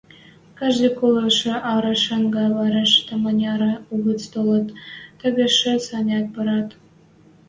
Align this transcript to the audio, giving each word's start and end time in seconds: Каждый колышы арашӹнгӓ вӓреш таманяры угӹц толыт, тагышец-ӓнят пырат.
Каждый 0.59 0.91
колышы 0.99 1.53
арашӹнгӓ 1.71 2.45
вӓреш 2.55 2.91
таманяры 3.07 3.71
угӹц 3.93 4.21
толыт, 4.33 4.67
тагышец-ӓнят 5.19 6.25
пырат. 6.33 6.69